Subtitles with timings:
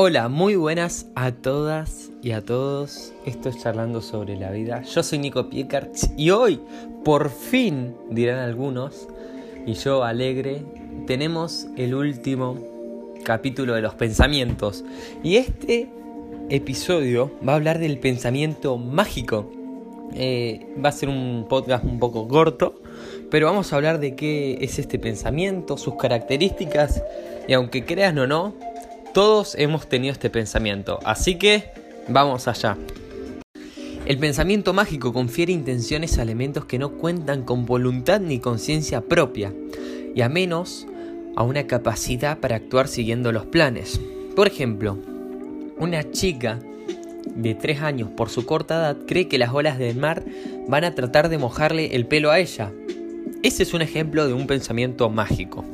[0.00, 3.12] Hola, muy buenas a todas y a todos.
[3.26, 4.82] Esto es Charlando sobre la vida.
[4.82, 6.60] Yo soy Nico Piekarts y hoy,
[7.04, 9.08] por fin, dirán algunos,
[9.66, 10.62] y yo alegre,
[11.08, 14.84] tenemos el último capítulo de los pensamientos.
[15.24, 15.88] Y este
[16.48, 19.50] episodio va a hablar del pensamiento mágico.
[20.14, 22.82] Eh, va a ser un podcast un poco corto,
[23.32, 27.02] pero vamos a hablar de qué es este pensamiento, sus características,
[27.48, 28.54] y aunque creas o no,
[29.18, 31.72] todos hemos tenido este pensamiento, así que
[32.06, 32.78] vamos allá.
[34.06, 39.52] El pensamiento mágico confiere intenciones a elementos que no cuentan con voluntad ni conciencia propia,
[40.14, 40.86] y a menos
[41.34, 44.00] a una capacidad para actuar siguiendo los planes.
[44.36, 44.96] Por ejemplo,
[45.78, 46.60] una chica
[47.34, 50.22] de 3 años por su corta edad cree que las olas del mar
[50.68, 52.70] van a tratar de mojarle el pelo a ella.
[53.42, 55.64] Ese es un ejemplo de un pensamiento mágico.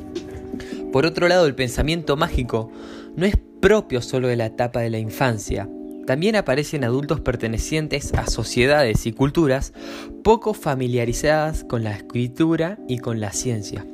[0.91, 2.71] Por otro lado, el pensamiento mágico
[3.15, 5.69] no es propio solo de la etapa de la infancia.
[6.05, 9.73] También aparecen adultos pertenecientes a sociedades y culturas
[10.23, 13.85] poco familiarizadas con la escritura y con la ciencia.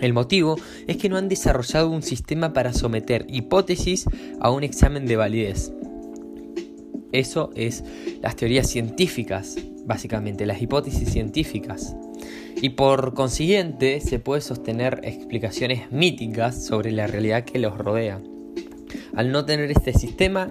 [0.00, 4.06] El motivo es que no han desarrollado un sistema para someter hipótesis
[4.40, 5.72] a un examen de validez.
[7.12, 7.84] Eso es
[8.20, 11.96] las teorías científicas, básicamente, las hipótesis científicas.
[12.60, 18.20] Y por consiguiente se puede sostener explicaciones míticas sobre la realidad que los rodea.
[19.14, 20.48] Al no tener este sistema,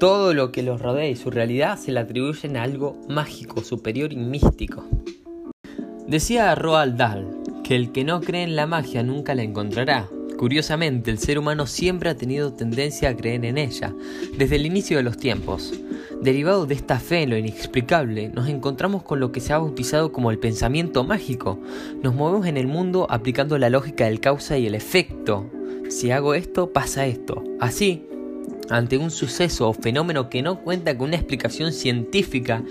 [0.00, 4.12] todo lo que los rodea y su realidad se le atribuyen a algo mágico, superior
[4.12, 4.84] y místico.
[6.06, 7.26] Decía Roald Dahl
[7.64, 10.08] que el que no cree en la magia nunca la encontrará.
[10.38, 13.94] Curiosamente, el ser humano siempre ha tenido tendencia a creer en ella,
[14.36, 15.72] desde el inicio de los tiempos.
[16.22, 20.12] Derivado de esta fe en lo inexplicable, nos encontramos con lo que se ha bautizado
[20.12, 21.58] como el pensamiento mágico.
[22.02, 25.50] Nos movemos en el mundo aplicando la lógica del causa y el efecto,
[25.88, 27.42] si hago esto, pasa esto.
[27.60, 28.06] Así,
[28.70, 32.62] ante un suceso o fenómeno que no cuenta con una explicación científica,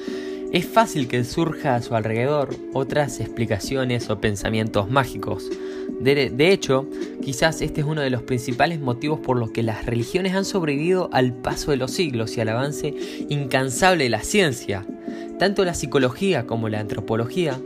[0.51, 5.49] es fácil que surja a su alrededor otras explicaciones o pensamientos mágicos.
[5.99, 6.87] De, de, hecho,
[7.21, 11.09] quizás este es uno de los principales motivos por los que las religiones han sobrevivido
[11.13, 12.93] al paso de los siglos y al avance
[13.29, 14.85] incansable de la ciencia.
[15.39, 17.59] Tanto la psicología como la antropología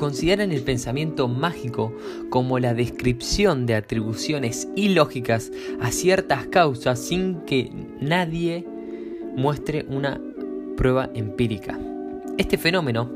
[0.00, 1.94] consideran el pensamiento mágico
[2.30, 8.66] como la descripción de atribuciones ilógicas a ciertas causas sin que nadie
[9.36, 10.18] muestre una
[10.78, 11.78] prueba empírica.
[12.38, 13.10] Este fenómeno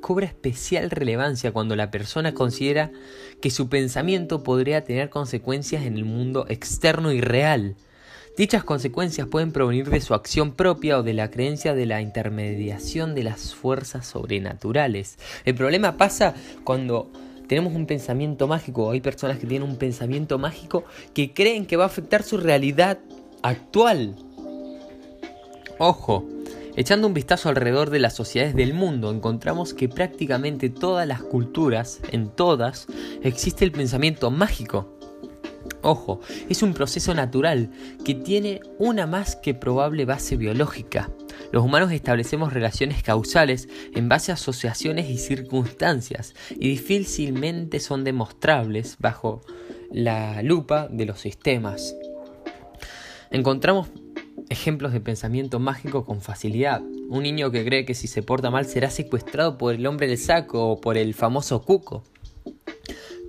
[0.00, 2.92] cobra especial relevancia cuando la persona considera
[3.42, 7.76] que su pensamiento podría tener consecuencias en el mundo externo y real,
[8.36, 13.14] Dichas consecuencias pueden provenir de su acción propia o de la creencia de la intermediación
[13.14, 15.18] de las fuerzas sobrenaturales.
[15.46, 17.10] El problema pasa cuando
[17.48, 21.78] tenemos un pensamiento mágico, o hay personas que tienen un pensamiento mágico que creen que
[21.78, 22.98] va a afectar su realidad
[23.40, 24.16] actual.
[25.78, 26.28] Ojo,
[26.76, 32.00] echando un vistazo alrededor de las sociedades del mundo, encontramos que prácticamente todas las culturas,
[32.12, 32.86] en todas,
[33.22, 34.95] existe el pensamiento mágico.
[35.82, 37.70] Ojo, es un proceso natural
[38.04, 41.10] que tiene una más que probable base biológica.
[41.52, 48.96] Los humanos establecemos relaciones causales en base a asociaciones y circunstancias y difícilmente son demostrables
[48.98, 49.42] bajo
[49.92, 51.94] la lupa de los sistemas.
[53.30, 53.88] Encontramos
[54.48, 56.82] ejemplos de pensamiento mágico con facilidad.
[57.08, 60.18] Un niño que cree que si se porta mal será secuestrado por el hombre del
[60.18, 62.04] saco o por el famoso cuco.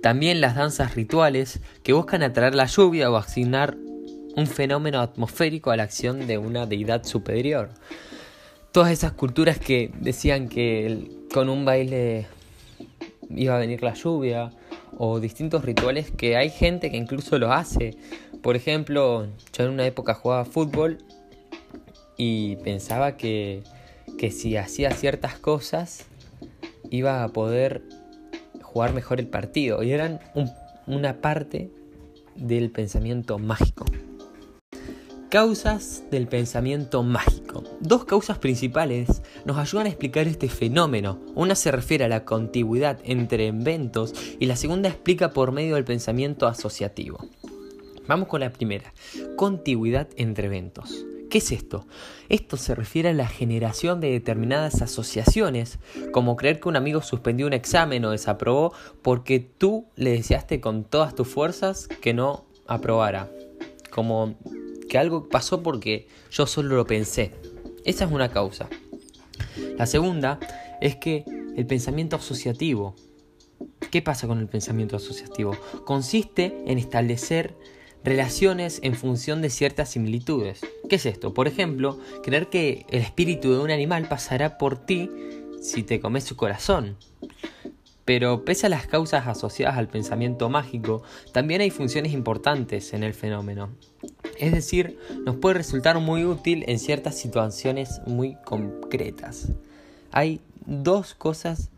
[0.02, 3.76] También las danzas rituales que buscan atraer la lluvia o asignar
[4.36, 7.70] un fenómeno atmosférico a la acción de una deidad superior.
[8.70, 12.26] Todas esas culturas que decían que con un baile
[13.30, 14.52] iba a venir la lluvia
[14.96, 17.96] o distintos rituales que hay gente que incluso lo hace.
[18.42, 20.98] Por ejemplo, yo en una época jugaba fútbol
[22.16, 23.64] y pensaba que,
[24.18, 26.06] que si hacía ciertas cosas
[26.90, 27.82] iba a poder
[28.78, 30.20] jugar mejor el partido y eran
[30.86, 31.68] una parte
[32.36, 33.84] del pensamiento mágico.
[35.30, 37.64] Causas del pensamiento mágico.
[37.80, 41.18] Dos causas principales nos ayudan a explicar este fenómeno.
[41.34, 45.84] Una se refiere a la contigüidad entre eventos y la segunda explica por medio del
[45.84, 47.18] pensamiento asociativo.
[48.06, 48.94] Vamos con la primera,
[49.34, 51.04] contigüidad entre eventos.
[51.30, 51.86] ¿Qué es esto?
[52.30, 55.78] Esto se refiere a la generación de determinadas asociaciones,
[56.10, 58.72] como creer que un amigo suspendió un examen o desaprobó
[59.02, 63.30] porque tú le deseaste con todas tus fuerzas que no aprobara.
[63.90, 64.38] Como
[64.88, 67.34] que algo pasó porque yo solo lo pensé.
[67.84, 68.68] Esa es una causa.
[69.76, 70.40] La segunda
[70.80, 71.24] es que
[71.56, 72.94] el pensamiento asociativo.
[73.90, 75.56] ¿Qué pasa con el pensamiento asociativo?
[75.84, 77.54] Consiste en establecer
[78.04, 80.60] relaciones en función de ciertas similitudes.
[80.88, 81.34] ¿Qué es esto?
[81.34, 85.10] Por ejemplo, creer que el espíritu de un animal pasará por ti
[85.60, 86.96] si te comes su corazón.
[88.04, 91.02] Pero pese a las causas asociadas al pensamiento mágico,
[91.32, 93.68] también hay funciones importantes en el fenómeno.
[94.38, 99.48] Es decir, nos puede resultar muy útil en ciertas situaciones muy concretas.
[100.10, 101.70] Hay dos cosas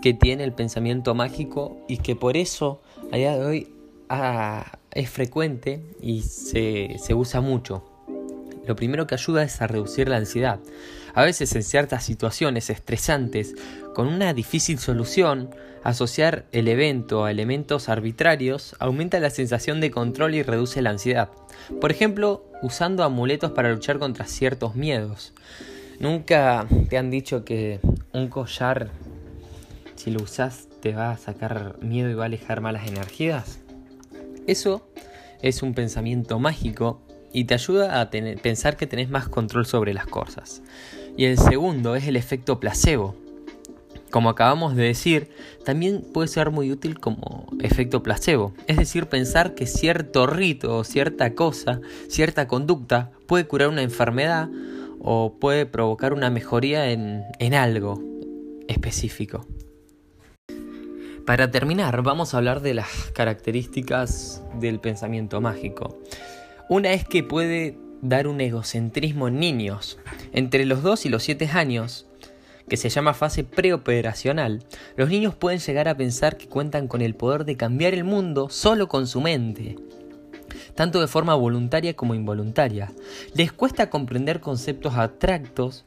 [0.00, 2.80] que tiene el pensamiento mágico y que por eso
[3.10, 3.68] a día de hoy
[4.10, 7.84] ah, es frecuente y se, se usa mucho.
[8.66, 10.60] Lo primero que ayuda es a reducir la ansiedad.
[11.14, 13.54] A veces en ciertas situaciones estresantes,
[13.94, 15.50] con una difícil solución,
[15.84, 21.28] asociar el evento a elementos arbitrarios aumenta la sensación de control y reduce la ansiedad.
[21.80, 25.34] Por ejemplo, usando amuletos para luchar contra ciertos miedos.
[26.00, 27.80] Nunca te han dicho que
[28.12, 28.90] un collar,
[29.94, 33.60] si lo usas, te va a sacar miedo y va a alejar malas energías.
[34.46, 34.86] Eso
[35.42, 37.00] es un pensamiento mágico
[37.32, 40.62] y te ayuda a pensar que tenés más control sobre las cosas.
[41.16, 43.14] Y el segundo es el efecto placebo.
[44.10, 45.30] Como acabamos de decir,
[45.64, 50.84] también puede ser muy útil como efecto placebo, es decir, pensar que cierto rito o
[50.84, 54.48] cierta cosa, cierta conducta puede curar una enfermedad
[55.00, 58.00] o puede provocar una mejoría en, en algo
[58.68, 59.46] específico.
[61.26, 65.98] Para terminar, vamos a hablar de las características del pensamiento mágico.
[66.68, 69.98] Una es que puede dar un egocentrismo en niños.
[70.34, 72.06] Entre los 2 y los 7 años,
[72.68, 74.66] que se llama fase preoperacional,
[74.96, 78.50] los niños pueden llegar a pensar que cuentan con el poder de cambiar el mundo
[78.50, 79.76] solo con su mente,
[80.74, 82.92] tanto de forma voluntaria como involuntaria.
[83.34, 85.86] Les cuesta comprender conceptos abstractos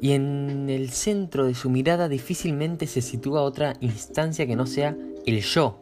[0.00, 4.96] y en el centro de su mirada difícilmente se sitúa otra instancia que no sea
[5.26, 5.80] el yo.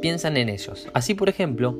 [0.00, 0.88] Piensan en ellos.
[0.92, 1.78] Así, por ejemplo,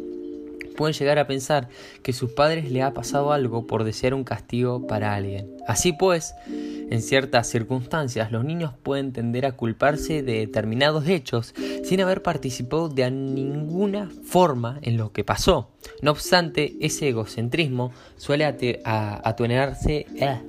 [0.77, 1.69] pueden llegar a pensar
[2.03, 5.51] que sus padres le ha pasado algo por desear un castigo para alguien.
[5.67, 12.01] Así pues, en ciertas circunstancias los niños pueden tender a culparse de determinados hechos sin
[12.01, 15.71] haber participado de ninguna forma en lo que pasó.
[16.03, 20.41] No obstante, ese egocentrismo suele atenuarse, eh,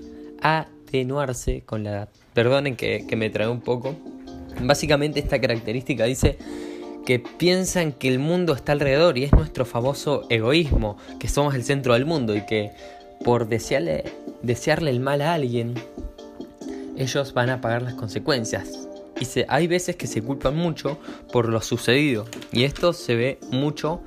[0.86, 2.08] atenuarse con la...
[2.34, 3.96] Perdonen que, que me trae un poco.
[4.62, 6.38] Básicamente esta característica dice
[7.06, 11.64] que piensan que el mundo está alrededor y es nuestro famoso egoísmo, que somos el
[11.64, 12.72] centro del mundo y que
[13.24, 14.04] por desearle,
[14.42, 15.76] desearle el mal a alguien,
[16.98, 18.88] ellos van a pagar las consecuencias.
[19.20, 20.98] Y se, hay veces que se culpan mucho
[21.32, 22.26] por lo sucedido.
[22.52, 24.02] Y esto se ve mucho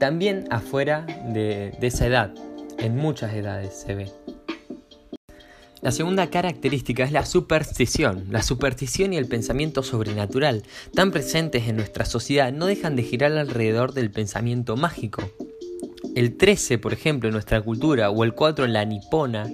[0.00, 2.34] también afuera de, de esa edad.
[2.78, 4.25] En muchas edades se ve.
[5.86, 8.26] La segunda característica es la superstición.
[8.30, 13.30] La superstición y el pensamiento sobrenatural, tan presentes en nuestra sociedad, no dejan de girar
[13.38, 15.22] alrededor del pensamiento mágico.
[16.16, 19.48] El 13, por ejemplo, en nuestra cultura, o el 4 en la nipona,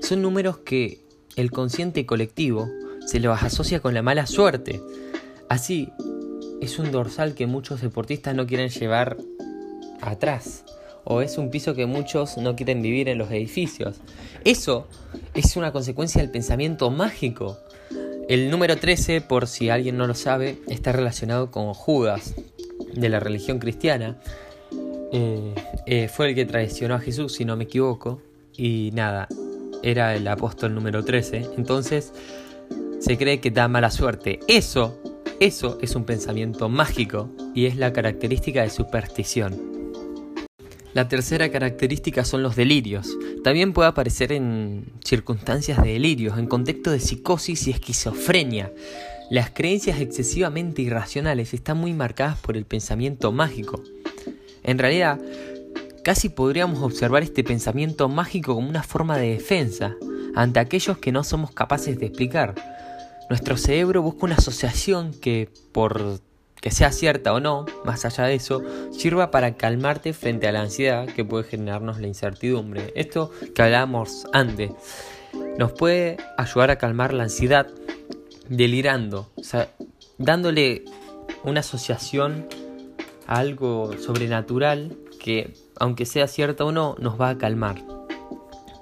[0.00, 1.02] son números que
[1.36, 2.66] el consciente colectivo
[3.04, 4.80] se los asocia con la mala suerte.
[5.50, 5.90] Así,
[6.62, 9.18] es un dorsal que muchos deportistas no quieren llevar
[10.00, 10.64] atrás
[11.04, 14.00] o es un piso que muchos no quieren vivir en los edificios.
[14.44, 14.86] Eso
[15.34, 17.58] es una consecuencia del pensamiento mágico.
[18.28, 22.34] El número 13, por si alguien no lo sabe, está relacionado con Judas
[22.94, 24.18] de la religión cristiana.
[25.12, 25.54] Eh,
[25.86, 28.22] eh, fue el que traicionó a Jesús, si no me equivoco.
[28.56, 29.28] Y nada,
[29.82, 31.50] era el apóstol número 13.
[31.56, 32.12] Entonces,
[33.00, 34.40] se cree que da mala suerte.
[34.46, 35.00] Eso,
[35.40, 39.69] eso es un pensamiento mágico y es la característica de superstición.
[40.92, 43.16] La tercera característica son los delirios.
[43.44, 48.72] También puede aparecer en circunstancias de delirios, en contexto de psicosis y esquizofrenia.
[49.30, 53.80] Las creencias excesivamente irracionales están muy marcadas por el pensamiento mágico.
[54.64, 55.20] En realidad,
[56.02, 59.94] casi podríamos observar este pensamiento mágico como una forma de defensa
[60.34, 62.56] ante aquellos que no somos capaces de explicar.
[63.28, 66.18] Nuestro cerebro busca una asociación que, por
[66.60, 68.62] que sea cierta o no, más allá de eso,
[68.92, 72.92] sirva para calmarte frente a la ansiedad que puede generarnos la incertidumbre.
[72.94, 74.70] Esto que hablábamos antes,
[75.58, 77.66] nos puede ayudar a calmar la ansiedad
[78.48, 79.70] delirando, o sea,
[80.18, 80.84] dándole
[81.44, 82.46] una asociación
[83.26, 87.76] a algo sobrenatural que, aunque sea cierta o no, nos va a calmar.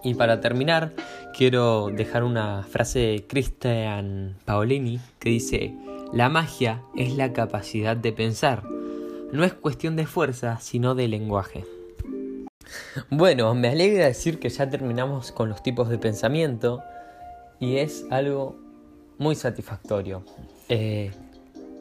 [0.02, 0.94] Y para terminar,
[1.36, 5.74] quiero dejar una frase de Christian Paolini que dice,
[6.12, 8.64] la magia es la capacidad de pensar.
[9.32, 11.64] No es cuestión de fuerza, sino de lenguaje.
[13.10, 16.82] Bueno, me alegra decir que ya terminamos con los tipos de pensamiento
[17.60, 18.56] y es algo
[19.18, 20.24] muy satisfactorio.
[20.68, 21.10] Eh,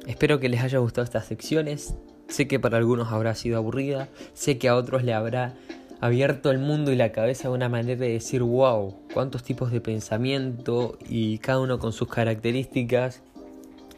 [0.05, 1.95] espero que les haya gustado estas secciones.
[2.27, 5.55] Sé que para algunos habrá sido aburrida, sé que a otros le habrá
[6.01, 9.81] abierto el mundo y la cabeza de una manera de decir, wow, cuántos tipos de
[9.81, 13.23] pensamiento y cada uno con sus características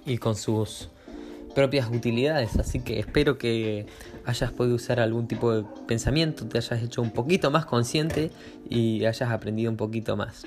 [0.06, 0.90] y con sus
[1.56, 2.56] propias utilidades.
[2.58, 3.86] Así que espero que
[4.26, 8.32] hayas podido usar algún tipo de pensamiento, te hayas hecho un poquito más consciente
[8.70, 10.46] y hayas aprendido un poquito más.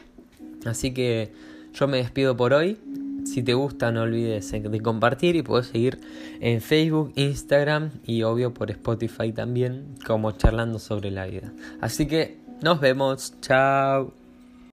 [0.65, 1.33] Así que
[1.75, 2.79] yo me despido por hoy.
[3.25, 6.01] Si te gusta no olvides de compartir y puedes seguir
[6.41, 11.53] en Facebook, Instagram y obvio por Spotify también como charlando sobre la vida.
[11.81, 14.22] Así que nos vemos, chao.